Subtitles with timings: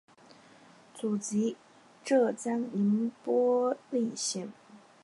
[0.95, 1.55] 祖籍
[2.03, 4.51] 浙江宁波鄞县。